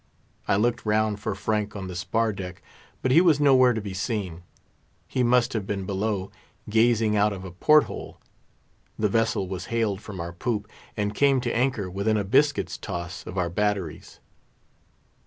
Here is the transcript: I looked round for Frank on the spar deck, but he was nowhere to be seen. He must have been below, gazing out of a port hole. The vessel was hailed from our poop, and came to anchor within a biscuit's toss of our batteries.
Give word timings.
I 0.47 0.55
looked 0.55 0.83
round 0.83 1.19
for 1.19 1.35
Frank 1.35 1.75
on 1.75 1.87
the 1.87 1.95
spar 1.95 2.33
deck, 2.33 2.63
but 3.03 3.11
he 3.11 3.21
was 3.21 3.39
nowhere 3.39 3.71
to 3.73 3.79
be 3.81 3.93
seen. 3.93 4.41
He 5.07 5.21
must 5.21 5.53
have 5.53 5.67
been 5.67 5.85
below, 5.85 6.31
gazing 6.67 7.15
out 7.15 7.33
of 7.33 7.45
a 7.45 7.51
port 7.51 7.83
hole. 7.83 8.19
The 8.97 9.09
vessel 9.09 9.47
was 9.47 9.65
hailed 9.65 10.01
from 10.01 10.19
our 10.19 10.33
poop, 10.33 10.67
and 10.97 11.13
came 11.13 11.39
to 11.41 11.55
anchor 11.55 11.87
within 11.87 12.17
a 12.17 12.23
biscuit's 12.23 12.79
toss 12.79 13.27
of 13.27 13.37
our 13.37 13.51
batteries. 13.51 14.19